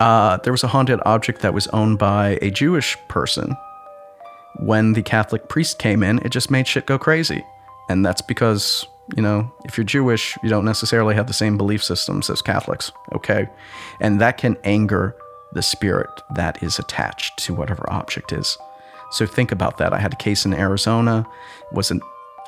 Uh, 0.01 0.39
there 0.39 0.53
was 0.53 0.65
a 0.65 0.69
haunted 0.69 1.01
object 1.05 1.43
that 1.43 1.55
was 1.55 1.67
owned 1.69 1.99
by 1.99 2.39
a 2.41 2.51
Jewish 2.51 2.97
person. 3.09 3.57
When 4.57 4.95
the 4.95 5.03
Catholic 5.03 5.49
priest 5.49 5.79
came 5.79 6.03
in, 6.03 6.19
it 6.25 6.31
just 6.31 6.51
made 6.51 6.67
shit 6.67 6.87
go 6.87 6.99
crazy. 6.99 7.45
And 7.89 8.05
that's 8.05 8.23
because 8.23 8.87
you 9.17 9.23
know, 9.23 9.53
if 9.65 9.77
you're 9.77 9.85
Jewish, 9.85 10.37
you 10.43 10.49
don't 10.49 10.65
necessarily 10.65 11.15
have 11.15 11.27
the 11.27 11.33
same 11.33 11.57
belief 11.57 11.83
systems 11.83 12.31
as 12.31 12.43
Catholics, 12.43 12.93
okay? 13.15 13.49
And 14.01 14.21
that 14.21 14.39
can 14.39 14.57
anger 14.65 15.17
the 15.53 15.63
spirit 15.63 16.11
that 16.35 16.63
is 16.63 16.79
attached 16.79 17.39
to 17.41 17.55
whatever 17.55 17.85
object 17.91 18.33
is. 18.33 18.57
So 19.11 19.27
think 19.27 19.53
about 19.53 19.77
that. 19.79 19.93
I 19.93 19.99
had 19.99 20.15
a 20.15 20.17
case 20.17 20.47
in 20.47 20.55
Arizona, 20.55 21.27
it 21.71 21.77
was 21.77 21.91
a 21.91 22.01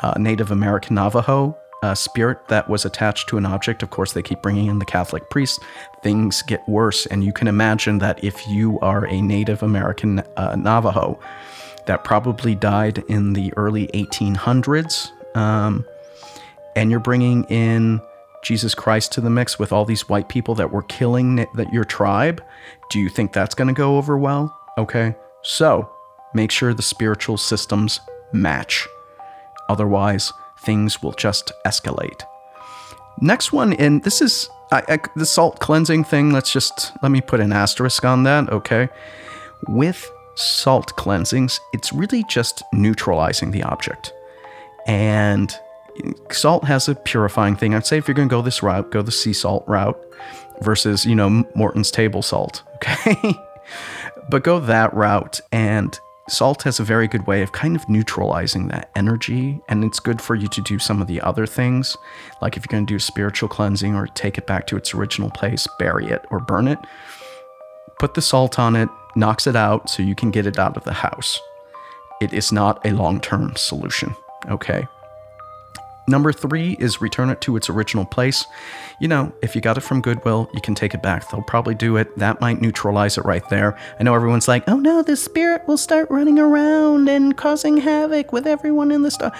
uh, 0.03 0.15
Native 0.19 0.51
American 0.51 0.97
Navajo 0.97 1.57
uh, 1.83 1.95
spirit 1.95 2.49
that 2.49 2.69
was 2.69 2.85
attached 2.87 3.29
to 3.29 3.37
an 3.37 3.45
object. 3.45 3.83
Of 3.83 3.91
course, 3.91 4.13
they 4.13 4.23
keep 4.23 4.41
bringing 4.41 4.69
in 4.69 4.79
the 4.79 4.87
Catholic 4.87 5.29
priest. 5.29 5.61
Things 6.03 6.41
get 6.43 6.67
worse, 6.67 7.05
and 7.07 7.23
you 7.23 7.33
can 7.33 7.47
imagine 7.47 7.99
that 7.99 8.25
if 8.25 8.49
you 8.49 8.79
are 8.81 9.07
a 9.07 9.21
Native 9.21 9.63
American 9.63 10.21
uh, 10.37 10.57
Navajo 10.57 11.21
that 11.87 12.03
probably 12.03 12.55
died 12.55 12.99
in 13.09 13.35
the 13.35 13.53
early 13.57 13.89
1800s, 13.89 15.11
um, 15.37 15.85
and 16.77 16.91
you're 16.91 17.01
bringing 17.01 17.45
in 17.45 18.01
Jesus 18.43 18.75
Christ 18.75 19.13
to 19.13 19.21
the 19.21 19.31
mix 19.31 19.59
with 19.59 19.73
all 19.73 19.85
these 19.85 20.09
white 20.09 20.29
people 20.29 20.55
that 20.57 20.71
were 20.71 20.83
killing 20.83 21.47
that 21.55 21.73
your 21.73 21.85
tribe, 21.85 22.43
do 22.91 23.01
you 23.01 23.09
think 23.09 23.33
that's 23.33 23.55
going 23.55 23.69
to 23.69 23.75
go 23.75 23.97
over 23.97 24.19
well? 24.19 24.57
Okay. 24.77 25.15
So, 25.43 25.91
make 26.35 26.51
sure 26.51 26.75
the 26.75 26.83
spiritual 26.83 27.39
systems 27.39 28.01
match. 28.33 28.87
Otherwise, 29.69 30.33
things 30.61 31.03
will 31.03 31.13
just 31.13 31.53
escalate. 31.67 32.23
Next 33.21 33.53
one, 33.53 33.73
and 33.75 34.03
this 34.03 34.21
is 34.21 34.49
I, 34.73 34.83
I, 34.89 34.99
the 35.15 35.27
salt 35.27 35.61
cleansing 35.61 36.05
thing. 36.05 36.33
Let's 36.33 36.53
just 36.53 36.93
let 37.03 37.13
me 37.13 37.21
put 37.21 37.41
an 37.41 37.53
asterisk 37.53 38.05
on 38.05 38.25
that. 38.25 38.51
Okay. 38.51 38.89
With 39.69 40.11
salt 40.35 40.97
cleansings, 40.97 41.61
it's 41.73 41.93
really 41.93 42.25
just 42.29 42.63
neutralizing 42.73 43.53
the 43.53 43.63
object. 43.63 44.13
And 44.87 45.57
salt 46.31 46.65
has 46.65 46.89
a 46.89 46.95
purifying 46.95 47.57
thing. 47.57 47.75
I'd 47.75 47.87
say 47.87 47.99
if 47.99 48.09
you're 48.09 48.15
going 48.15 48.29
to 48.29 48.35
go 48.35 48.43
this 48.43 48.63
route, 48.63 48.91
go 48.91 49.03
the 49.03 49.13
sea 49.13 49.33
salt 49.33 49.65
route 49.67 50.01
versus, 50.63 51.05
you 51.05 51.15
know, 51.15 51.45
Morton's 51.55 51.91
table 51.91 52.23
salt. 52.23 52.63
Okay. 52.85 53.35
but 54.29 54.45
go 54.45 54.61
that 54.61 54.93
route. 54.93 55.41
And 55.51 55.99
salt 56.29 56.63
has 56.65 56.81
a 56.81 56.85
very 56.85 57.09
good 57.09 57.27
way 57.27 57.41
of 57.41 57.53
kind 57.53 57.77
of 57.77 57.89
neutralizing 57.89 58.69
that 58.69 58.91
energy. 58.95 59.59
And 59.69 59.83
it's 59.83 60.01
good 60.01 60.21
for 60.21 60.35
you 60.35 60.49
to 60.49 60.61
do 60.61 60.79
some 60.79 61.01
of 61.01 61.07
the 61.07 61.21
other 61.23 61.47
things. 61.47 61.97
Like 62.43 62.59
if 62.59 62.65
you're 62.65 62.73
going 62.73 62.87
to 62.87 62.93
do 62.93 62.99
spiritual 62.99 63.49
cleansing 63.49 63.95
or 63.95 64.07
take 64.09 64.37
it 64.37 64.47
back 64.47 64.67
to 64.67 64.77
its 64.77 64.93
original 64.93 65.31
place, 65.31 65.67
bury 65.79 66.07
it 66.07 66.27
or 66.31 66.41
burn 66.41 66.69
it, 66.69 66.79
put 67.99 68.13
the 68.13 68.23
salt 68.23 68.59
on 68.59 68.77
it, 68.77 68.91
knocks 69.17 69.47
it 69.47 69.57
out 69.57 69.89
so 69.89 70.03
you 70.03 70.15
can 70.15 70.31
get 70.31 70.47
it 70.47 70.59
out 70.59 70.77
of 70.77 70.85
the 70.85 70.93
house. 70.93 71.41
It 72.21 72.35
is 72.35 72.53
not 72.53 72.85
a 72.87 72.91
long 72.93 73.21
term 73.21 73.57
solution. 73.57 74.15
Okay. 74.51 74.87
Number 76.07 76.33
three 76.33 76.77
is 76.79 77.01
return 77.01 77.31
it 77.31 77.41
to 77.43 77.57
its 77.57 77.71
original 77.71 78.05
place. 78.05 78.47
You 79.01 79.09
know, 79.09 79.33
if 79.43 79.55
you 79.55 79.61
got 79.61 79.79
it 79.79 79.81
from 79.81 80.03
Goodwill, 80.03 80.51
you 80.53 80.61
can 80.61 80.75
take 80.75 80.95
it 80.95 81.03
back. 81.03 81.31
They'll 81.31 81.43
probably 81.43 81.75
do 81.75 81.97
it. 81.97 82.17
That 82.19 82.41
might 82.41 82.61
neutralize 82.61 83.17
it 83.17 83.25
right 83.25 83.47
there. 83.49 83.79
I 83.99 84.03
know 84.03 84.15
everyone's 84.15 84.49
like, 84.49 84.65
oh 84.69 84.77
no, 84.77 85.03
the 85.03 85.17
spirit 85.17 85.67
will 85.67 85.79
start 85.79 86.11
running 86.11 86.39
around 86.39 87.09
and 87.09 87.37
causing 87.37 87.79
havoc 87.79 88.33
with 88.33 88.47
everyone 88.47 88.91
in 88.91 89.03
the 89.03 89.11
store. 89.11 89.33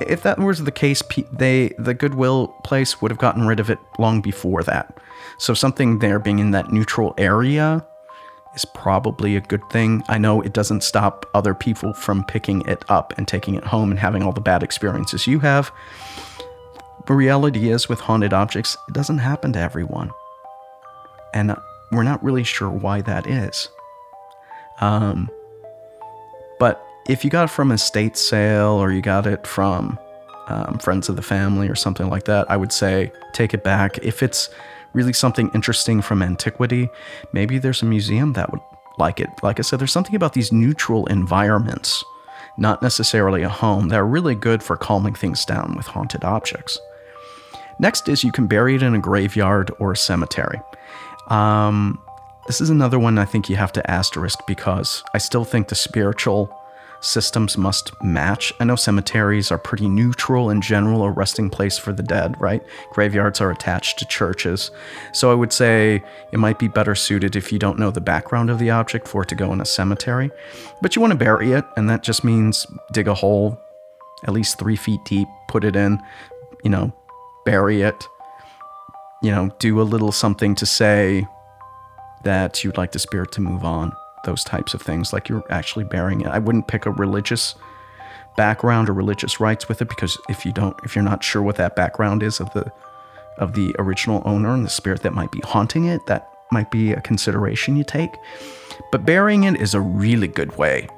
If 0.00 0.22
that 0.22 0.38
was 0.38 0.64
the 0.64 0.72
case, 0.72 1.02
they 1.32 1.72
the 1.78 1.94
Goodwill 1.94 2.48
place 2.64 3.00
would 3.00 3.10
have 3.10 3.18
gotten 3.18 3.46
rid 3.46 3.60
of 3.60 3.70
it 3.70 3.78
long 3.98 4.20
before 4.20 4.62
that. 4.64 4.98
So 5.38 5.54
something 5.54 5.98
there 5.98 6.18
being 6.18 6.38
in 6.38 6.52
that 6.52 6.72
neutral 6.72 7.14
area 7.18 7.86
is 8.54 8.64
probably 8.64 9.36
a 9.36 9.40
good 9.40 9.68
thing. 9.70 10.02
I 10.08 10.18
know 10.18 10.40
it 10.40 10.52
doesn't 10.52 10.82
stop 10.82 11.26
other 11.34 11.54
people 11.54 11.92
from 11.92 12.24
picking 12.24 12.62
it 12.68 12.84
up 12.88 13.12
and 13.16 13.26
taking 13.26 13.54
it 13.54 13.64
home 13.64 13.90
and 13.90 13.98
having 13.98 14.22
all 14.22 14.32
the 14.32 14.40
bad 14.40 14.62
experiences 14.62 15.26
you 15.26 15.40
have. 15.40 15.72
But 17.06 17.14
reality 17.14 17.70
is, 17.70 17.88
with 17.88 18.00
haunted 18.00 18.32
objects, 18.32 18.76
it 18.88 18.94
doesn't 18.94 19.18
happen 19.18 19.52
to 19.52 19.58
everyone. 19.58 20.10
And 21.34 21.54
we're 21.92 22.02
not 22.02 22.22
really 22.22 22.44
sure 22.44 22.70
why 22.70 23.02
that 23.02 23.26
is. 23.26 23.68
Um, 24.80 25.30
but 26.58 26.84
if 27.06 27.24
you 27.24 27.30
got 27.30 27.44
it 27.44 27.52
from 27.52 27.70
a 27.70 27.78
state 27.78 28.16
sale 28.16 28.72
or 28.72 28.90
you 28.90 29.02
got 29.02 29.26
it 29.26 29.46
from 29.46 29.98
um, 30.46 30.78
friends 30.78 31.08
of 31.08 31.16
the 31.16 31.22
family 31.22 31.68
or 31.68 31.74
something 31.74 32.08
like 32.08 32.24
that, 32.24 32.50
I 32.50 32.56
would 32.56 32.72
say 32.72 33.12
take 33.32 33.52
it 33.52 33.62
back. 33.62 33.98
If 33.98 34.22
it's 34.22 34.48
really 34.94 35.12
something 35.12 35.50
interesting 35.54 36.00
from 36.00 36.22
antiquity, 36.22 36.88
maybe 37.32 37.58
there's 37.58 37.82
a 37.82 37.86
museum 37.86 38.32
that 38.34 38.50
would 38.50 38.60
like 38.98 39.20
it. 39.20 39.28
Like 39.42 39.58
I 39.58 39.62
said, 39.62 39.80
there's 39.80 39.92
something 39.92 40.14
about 40.14 40.32
these 40.32 40.52
neutral 40.52 41.06
environments, 41.06 42.04
not 42.56 42.82
necessarily 42.82 43.42
a 43.42 43.48
home, 43.48 43.88
that 43.88 43.98
are 43.98 44.06
really 44.06 44.34
good 44.34 44.62
for 44.62 44.76
calming 44.76 45.14
things 45.14 45.44
down 45.44 45.74
with 45.76 45.86
haunted 45.86 46.24
objects. 46.24 46.78
Next 47.78 48.08
is 48.08 48.22
you 48.22 48.32
can 48.32 48.46
bury 48.46 48.76
it 48.76 48.82
in 48.82 48.94
a 48.94 49.00
graveyard 49.00 49.70
or 49.78 49.92
a 49.92 49.96
cemetery. 49.96 50.60
Um, 51.28 52.00
this 52.46 52.60
is 52.60 52.70
another 52.70 52.98
one 52.98 53.18
I 53.18 53.24
think 53.24 53.48
you 53.48 53.56
have 53.56 53.72
to 53.72 53.90
asterisk 53.90 54.38
because 54.46 55.02
I 55.14 55.18
still 55.18 55.44
think 55.44 55.68
the 55.68 55.74
spiritual 55.74 56.54
systems 57.04 57.58
must 57.58 57.92
match. 58.02 58.52
I 58.58 58.64
know 58.64 58.76
cemeteries 58.76 59.52
are 59.52 59.58
pretty 59.58 59.88
neutral 59.88 60.50
in 60.50 60.60
general, 60.60 61.02
a 61.02 61.10
resting 61.10 61.50
place 61.50 61.78
for 61.78 61.92
the 61.92 62.02
dead, 62.02 62.34
right? 62.40 62.62
Graveyards 62.92 63.40
are 63.40 63.50
attached 63.50 63.98
to 63.98 64.06
churches. 64.06 64.70
So 65.12 65.30
I 65.30 65.34
would 65.34 65.52
say 65.52 66.02
it 66.32 66.38
might 66.38 66.58
be 66.58 66.68
better 66.68 66.94
suited 66.94 67.36
if 67.36 67.52
you 67.52 67.58
don't 67.58 67.78
know 67.78 67.90
the 67.90 68.00
background 68.00 68.50
of 68.50 68.58
the 68.58 68.70
object 68.70 69.06
for 69.06 69.22
it 69.22 69.28
to 69.28 69.34
go 69.34 69.52
in 69.52 69.60
a 69.60 69.66
cemetery. 69.66 70.30
But 70.80 70.96
you 70.96 71.02
want 71.02 71.12
to 71.12 71.18
bury 71.18 71.52
it, 71.52 71.64
and 71.76 71.88
that 71.90 72.02
just 72.02 72.24
means 72.24 72.66
dig 72.92 73.08
a 73.08 73.14
hole 73.14 73.60
at 74.24 74.32
least 74.32 74.58
three 74.58 74.76
feet 74.76 75.00
deep, 75.04 75.28
put 75.48 75.64
it 75.64 75.76
in, 75.76 76.02
you 76.62 76.70
know, 76.70 76.92
bury 77.44 77.82
it, 77.82 78.08
you 79.22 79.30
know, 79.30 79.50
do 79.58 79.80
a 79.80 79.82
little 79.82 80.12
something 80.12 80.54
to 80.54 80.64
say 80.64 81.26
that 82.22 82.64
you'd 82.64 82.78
like 82.78 82.92
the 82.92 82.98
spirit 82.98 83.32
to 83.32 83.42
move 83.42 83.64
on 83.64 83.94
those 84.24 84.44
types 84.44 84.74
of 84.74 84.82
things, 84.82 85.12
like 85.12 85.28
you're 85.28 85.44
actually 85.50 85.84
burying 85.84 86.22
it. 86.22 86.26
I 86.26 86.38
wouldn't 86.38 86.68
pick 86.68 86.86
a 86.86 86.90
religious 86.90 87.54
background 88.36 88.88
or 88.88 88.92
religious 88.92 89.40
rites 89.40 89.68
with 89.68 89.80
it 89.80 89.88
because 89.88 90.18
if 90.28 90.44
you 90.44 90.52
don't, 90.52 90.76
if 90.84 90.94
you're 90.94 91.04
not 91.04 91.22
sure 91.22 91.42
what 91.42 91.56
that 91.56 91.76
background 91.76 92.22
is 92.22 92.40
of 92.40 92.52
the 92.52 92.70
of 93.38 93.54
the 93.54 93.74
original 93.78 94.22
owner 94.24 94.54
and 94.54 94.64
the 94.64 94.70
spirit 94.70 95.02
that 95.02 95.12
might 95.12 95.32
be 95.32 95.40
haunting 95.40 95.86
it, 95.86 96.04
that 96.06 96.30
might 96.52 96.70
be 96.70 96.92
a 96.92 97.00
consideration 97.00 97.76
you 97.76 97.84
take. 97.84 98.14
But 98.92 99.04
burying 99.04 99.44
it 99.44 99.60
is 99.60 99.74
a 99.74 99.80
really 99.80 100.28
good 100.28 100.56
way 100.56 100.88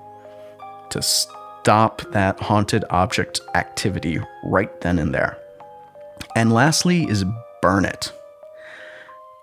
to 0.91 1.01
stop 1.01 2.03
that 2.13 2.39
haunted 2.41 2.85
object 2.91 3.41
activity 3.55 4.21
right 4.45 4.81
then 4.83 4.99
and 4.99 5.15
there. 5.15 5.39
And 6.35 6.53
lastly 6.53 7.05
is 7.09 7.25
burn 7.63 7.85
it. 7.85 8.13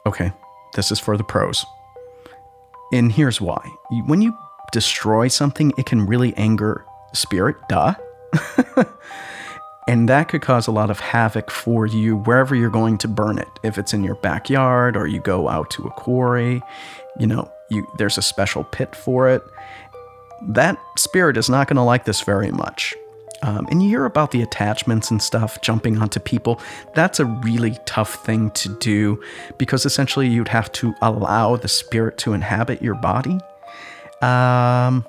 Okay, 0.05 0.31
this 0.75 0.91
is 0.91 0.99
for 0.99 1.17
the 1.17 1.23
pros 1.23 1.65
And 2.93 3.11
here's 3.11 3.41
why. 3.41 3.67
When 4.05 4.21
you 4.21 4.37
destroy 4.71 5.27
something, 5.27 5.73
it 5.79 5.87
can 5.87 6.05
really 6.05 6.31
anger 6.37 6.85
spirit, 7.11 7.55
duh. 7.67 7.95
and 9.87 10.07
that 10.07 10.29
could 10.29 10.43
cause 10.43 10.67
a 10.67 10.71
lot 10.71 10.91
of 10.91 10.99
havoc 10.99 11.49
for 11.49 11.87
you 11.87 12.17
wherever 12.17 12.53
you're 12.53 12.69
going 12.69 12.99
to 12.99 13.07
burn 13.07 13.39
it. 13.39 13.47
If 13.63 13.79
it's 13.79 13.95
in 13.95 14.03
your 14.03 14.13
backyard 14.13 14.95
or 14.95 15.07
you 15.07 15.19
go 15.19 15.49
out 15.49 15.71
to 15.71 15.85
a 15.85 15.89
quarry, 15.89 16.61
you 17.19 17.25
know, 17.25 17.51
you 17.71 17.87
there's 17.97 18.19
a 18.19 18.21
special 18.21 18.63
pit 18.63 18.95
for 18.95 19.27
it. 19.27 19.41
That 20.49 20.77
spirit 20.95 21.35
is 21.35 21.49
not 21.49 21.67
going 21.67 21.77
to 21.77 21.83
like 21.83 22.05
this 22.05 22.21
very 22.21 22.51
much. 22.51 22.93
Um, 23.43 23.67
and 23.69 23.83
you 23.83 23.89
hear 23.89 24.05
about 24.05 24.31
the 24.31 24.41
attachments 24.41 25.11
and 25.11 25.21
stuff 25.21 25.61
jumping 25.61 25.97
onto 25.97 26.19
people. 26.19 26.61
That's 26.95 27.19
a 27.19 27.25
really 27.25 27.77
tough 27.85 28.25
thing 28.25 28.51
to 28.51 28.69
do 28.79 29.21
because 29.57 29.85
essentially 29.85 30.29
you'd 30.29 30.47
have 30.47 30.71
to 30.73 30.95
allow 31.01 31.57
the 31.57 31.67
spirit 31.67 32.17
to 32.19 32.33
inhabit 32.33 32.81
your 32.81 32.95
body. 32.95 33.39
Um, 34.21 35.05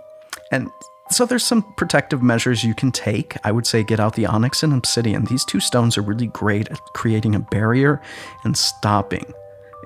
and 0.51 0.69
so 1.11 1.25
there's 1.25 1.45
some 1.45 1.63
protective 1.77 2.23
measures 2.23 2.65
you 2.65 2.75
can 2.75 2.91
take. 2.91 3.37
I 3.45 3.53
would 3.53 3.69
say 3.69 3.85
get 3.85 4.01
out 4.01 4.17
the 4.17 4.27
onyx 4.27 4.65
and 4.65 4.73
obsidian. 4.73 5.27
These 5.27 5.45
two 5.45 5.61
stones 5.61 5.97
are 5.97 6.03
really 6.03 6.27
great 6.27 6.69
at 6.71 6.81
creating 6.95 7.37
a 7.37 7.41
barrier 7.41 8.03
and 8.43 8.57
stopping 8.57 9.33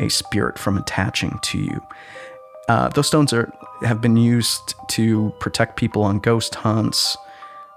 a 0.00 0.08
spirit 0.08 0.58
from 0.58 0.78
attaching 0.78 1.38
to 1.42 1.58
you. 1.58 1.82
Uh, 2.68 2.88
those 2.88 3.06
stones 3.06 3.32
are 3.32 3.52
have 3.82 4.00
been 4.00 4.16
used 4.16 4.74
to 4.88 5.32
protect 5.38 5.76
people 5.76 6.02
on 6.02 6.18
ghost 6.18 6.54
hunts, 6.54 7.16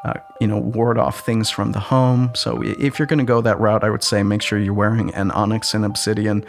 uh, 0.03 0.13
you 0.39 0.47
know, 0.47 0.57
ward 0.57 0.97
off 0.97 1.25
things 1.25 1.49
from 1.49 1.73
the 1.73 1.79
home. 1.79 2.31
So 2.33 2.61
if 2.63 2.97
you're 2.97 3.05
going 3.05 3.19
to 3.19 3.25
go 3.25 3.41
that 3.41 3.59
route, 3.59 3.83
I 3.83 3.89
would 3.89 4.03
say 4.03 4.23
make 4.23 4.41
sure 4.41 4.57
you're 4.57 4.73
wearing 4.73 5.13
an 5.13 5.31
onyx 5.31 5.73
and 5.73 5.85
obsidian 5.85 6.43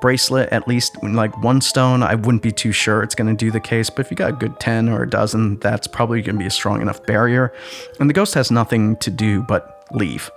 bracelet, 0.00 0.48
at 0.50 0.66
least 0.66 1.00
like 1.02 1.36
one 1.42 1.60
stone. 1.60 2.02
I 2.02 2.14
wouldn't 2.14 2.42
be 2.42 2.52
too 2.52 2.72
sure 2.72 3.02
it's 3.02 3.14
going 3.14 3.34
to 3.34 3.36
do 3.36 3.50
the 3.50 3.60
case, 3.60 3.90
but 3.90 4.00
if 4.06 4.10
you 4.10 4.16
got 4.16 4.30
a 4.30 4.34
good 4.34 4.58
10 4.58 4.88
or 4.88 5.02
a 5.02 5.10
dozen, 5.10 5.58
that's 5.58 5.86
probably 5.86 6.22
going 6.22 6.36
to 6.36 6.38
be 6.38 6.46
a 6.46 6.50
strong 6.50 6.80
enough 6.80 7.04
barrier. 7.06 7.52
And 8.00 8.08
the 8.08 8.14
ghost 8.14 8.34
has 8.34 8.50
nothing 8.50 8.96
to 8.96 9.10
do 9.10 9.42
but 9.42 9.84
leave 9.92 10.30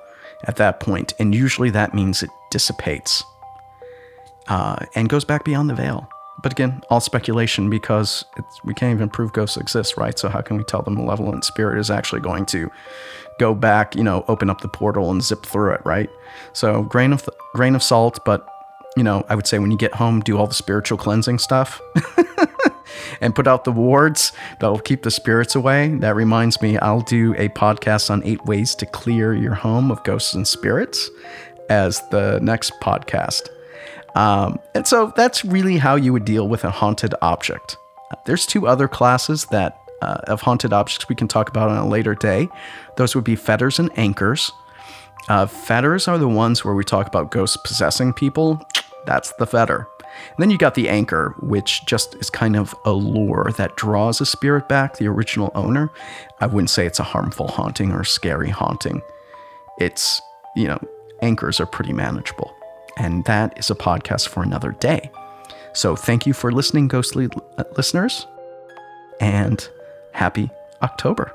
at 0.46 0.58
that 0.58 0.80
point, 0.80 1.14
and 1.20 1.34
usually 1.34 1.70
that 1.70 1.94
means 1.94 2.22
it 2.22 2.30
dissipates 2.52 3.24
uh, 4.48 4.76
and 4.96 5.10
goes 5.10 5.24
back 5.24 5.46
beyond 5.46 5.70
the 5.70 5.76
veil. 5.76 6.10
But 6.44 6.52
again, 6.52 6.84
all 6.90 7.00
speculation 7.00 7.70
because 7.70 8.26
we 8.64 8.74
can't 8.74 8.94
even 8.94 9.10
prove 9.10 9.34
ghosts 9.34 9.58
exist, 9.58 9.98
right? 9.98 10.20
So 10.20 10.30
how 10.30 10.42
can 10.42 10.58
we 10.58 10.64
tell 10.66 10.82
the 10.82 10.92
malevolent 10.92 11.46
spirit 11.46 11.80
is 11.80 11.90
actually 11.90 12.22
going 12.22 12.46
to 12.48 12.70
go 13.40 13.56
back, 13.56 13.96
you 13.96 14.04
know, 14.04 14.24
open 14.28 14.50
up 14.50 14.62
the 14.62 14.68
portal 14.68 15.10
and 15.10 15.24
zip 15.24 15.46
through 15.46 15.74
it, 15.74 15.82
right? 15.86 16.10
So 16.52 16.84
grain 16.84 17.14
of 17.14 17.28
grain 17.54 17.76
of 17.76 17.82
salt, 17.82 18.20
but 18.26 18.48
you 18.96 19.04
know, 19.04 19.26
I 19.30 19.36
would 19.36 19.48
say 19.48 19.58
when 19.58 19.72
you 19.72 19.78
get 19.78 19.96
home, 19.96 20.20
do 20.20 20.38
all 20.38 20.46
the 20.46 20.54
spiritual 20.54 20.98
cleansing 20.98 21.40
stuff. 21.40 21.82
and 23.22 23.34
put 23.34 23.48
out 23.48 23.64
the 23.64 23.72
wards 23.72 24.34
that'll 24.60 24.80
keep 24.80 25.04
the 25.04 25.12
spirits 25.12 25.56
away. 25.56 25.96
That 25.96 26.16
reminds 26.16 26.62
me, 26.62 26.78
I'll 26.78 27.02
do 27.02 27.34
a 27.38 27.50
podcast 27.50 28.10
on 28.10 28.24
eight 28.24 28.44
ways 28.46 28.76
to 28.76 28.86
clear 28.86 29.34
your 29.34 29.56
home 29.56 29.92
of 29.92 30.04
ghosts 30.04 30.34
and 30.34 30.48
spirits 30.48 31.10
as 31.70 32.02
the 32.10 32.40
next 32.42 32.74
podcast. 32.82 33.48
Um, 34.16 34.60
and 34.76 34.86
so 34.88 35.12
that's 35.16 35.44
really 35.44 35.78
how 35.78 35.96
you 35.96 36.14
would 36.14 36.26
deal 36.26 36.48
with 36.48 36.64
a 36.64 36.72
haunted 36.72 37.16
object. 37.22 37.78
There's 38.26 38.46
two 38.46 38.68
other 38.68 38.88
classes 38.88 39.46
that 39.46 39.80
uh, 40.02 40.20
of 40.28 40.42
haunted 40.42 40.74
objects 40.74 41.08
we 41.08 41.16
can 41.16 41.28
talk 41.28 41.50
about 41.50 41.70
on 41.70 41.78
a 41.78 41.88
later 41.88 42.14
day. 42.14 42.50
Those 42.98 43.16
would 43.16 43.24
be 43.24 43.36
fetters 43.36 43.80
and 43.80 43.90
anchors. 43.98 44.52
Uh, 45.30 45.46
fetters 45.46 46.08
are 46.08 46.18
the 46.18 46.28
ones 46.28 46.66
where 46.66 46.74
we 46.74 46.84
talk 46.84 47.08
about 47.08 47.32
ghosts 47.32 47.58
possessing 47.58 48.14
people. 48.14 48.62
That's 49.06 49.32
the 49.34 49.48
fetter. 49.48 49.88
And 50.30 50.38
then 50.38 50.52
you 50.52 50.58
got 50.58 50.76
the 50.76 50.90
anchor, 50.90 51.34
which 51.40 51.86
just 51.86 52.16
is 52.16 52.30
kind 52.30 52.56
of 52.56 52.76
a 52.86 52.92
lure 52.92 53.52
that 53.58 53.78
draws 53.78 54.22
a 54.22 54.26
spirit 54.26 54.68
back, 54.68 54.98
the 54.98 55.08
original 55.08 55.52
owner. 55.56 55.90
I 56.40 56.48
wouldn't 56.48 56.70
say 56.70 56.86
it's 56.86 57.00
a 57.00 57.04
harmful 57.04 57.48
haunting 57.48 57.92
or 57.92 58.04
scary 58.04 58.50
haunting. 58.50 59.02
It's, 59.80 60.22
you 60.56 60.68
know, 60.68 60.80
anchors 61.22 61.60
are 61.60 61.66
pretty 61.66 61.94
manageable. 61.94 62.53
And 62.98 63.26
that 63.26 63.58
is 63.58 63.70
a 63.70 63.76
podcast 63.76 64.28
for 64.28 64.44
another 64.44 64.72
day. 64.74 65.10
So 65.74 65.96
thank 65.96 66.28
you 66.28 66.34
for 66.34 66.52
listening, 66.52 66.88
ghostly 66.88 67.30
uh, 67.58 67.64
listeners, 67.76 68.28
and 69.20 69.68
happy 70.12 70.52
October. 70.82 71.34